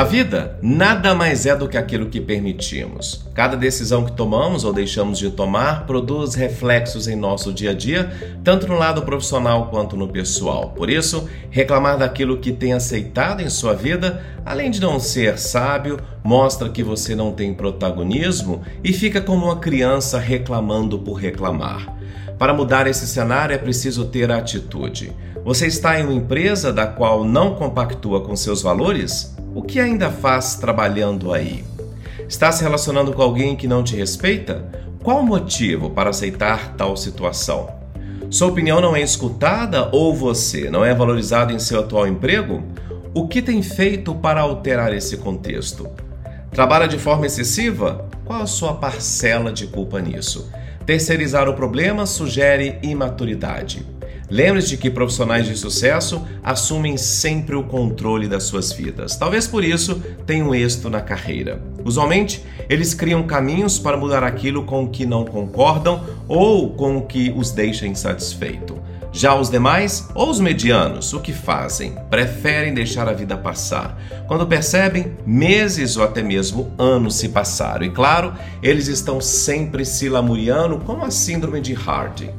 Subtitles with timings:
[0.00, 3.22] A vida nada mais é do que aquilo que permitimos.
[3.34, 8.10] Cada decisão que tomamos ou deixamos de tomar produz reflexos em nosso dia a dia,
[8.42, 10.70] tanto no lado profissional quanto no pessoal.
[10.70, 16.00] Por isso, reclamar daquilo que tem aceitado em sua vida, além de não ser sábio,
[16.24, 21.94] mostra que você não tem protagonismo e fica como uma criança reclamando por reclamar.
[22.40, 25.12] Para mudar esse cenário é preciso ter atitude.
[25.44, 29.36] Você está em uma empresa da qual não compactua com seus valores?
[29.54, 31.62] O que ainda faz trabalhando aí?
[32.26, 34.64] Está se relacionando com alguém que não te respeita?
[35.02, 37.68] Qual o motivo para aceitar tal situação?
[38.30, 42.62] Sua opinião não é escutada ou você não é valorizado em seu atual emprego?
[43.12, 45.86] O que tem feito para alterar esse contexto?
[46.50, 48.08] Trabalha de forma excessiva?
[48.24, 50.50] Qual a sua parcela de culpa nisso?
[50.90, 53.86] Terceirizar o problema sugere imaturidade.
[54.28, 59.14] Lembre-se que profissionais de sucesso assumem sempre o controle das suas vidas.
[59.14, 61.62] Talvez por isso tenham êxito na carreira.
[61.84, 67.06] Usualmente, eles criam caminhos para mudar aquilo com o que não concordam ou com o
[67.06, 68.76] que os deixa insatisfeito.
[69.12, 71.96] Já os demais, ou os medianos, o que fazem?
[72.08, 73.98] Preferem deixar a vida passar.
[74.28, 77.84] Quando percebem, meses ou até mesmo anos se passaram.
[77.84, 82.30] E claro, eles estão sempre se lamuriando com a síndrome de Hardy.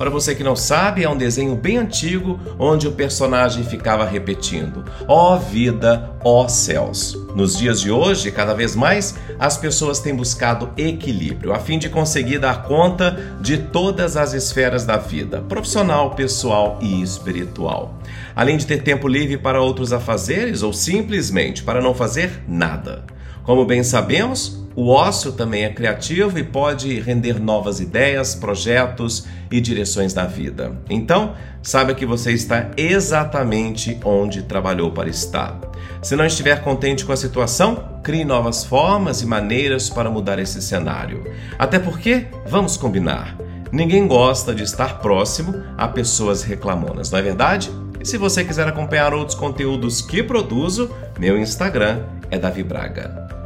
[0.00, 4.82] Para você que não sabe, é um desenho bem antigo onde o personagem ficava repetindo:
[5.06, 7.14] Ó oh vida, ó oh céus.
[7.34, 11.90] Nos dias de hoje, cada vez mais, as pessoas têm buscado equilíbrio a fim de
[11.90, 17.94] conseguir dar conta de todas as esferas da vida, profissional, pessoal e espiritual.
[18.34, 23.04] Além de ter tempo livre para outros afazeres ou simplesmente para não fazer nada.
[23.42, 29.60] Como bem sabemos, o ócio também é criativo e pode render novas ideias, projetos e
[29.60, 30.78] direções na vida.
[30.88, 35.58] Então, saiba que você está exatamente onde trabalhou para estar.
[36.00, 40.62] Se não estiver contente com a situação, crie novas formas e maneiras para mudar esse
[40.62, 41.24] cenário.
[41.58, 43.36] Até porque, vamos combinar,
[43.72, 47.70] ninguém gosta de estar próximo a pessoas reclamonas, não é verdade?
[48.00, 53.39] E se você quiser acompanhar outros conteúdos que produzo, meu Instagram é Davi Braga.